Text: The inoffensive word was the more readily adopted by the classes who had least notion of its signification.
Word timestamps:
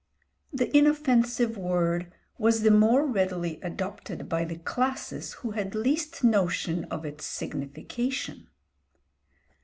The 0.51 0.75
inoffensive 0.75 1.59
word 1.59 2.11
was 2.39 2.63
the 2.63 2.71
more 2.71 3.05
readily 3.05 3.59
adopted 3.61 4.27
by 4.27 4.45
the 4.45 4.57
classes 4.57 5.33
who 5.33 5.51
had 5.51 5.75
least 5.75 6.23
notion 6.23 6.85
of 6.85 7.05
its 7.05 7.23
signification. 7.23 8.47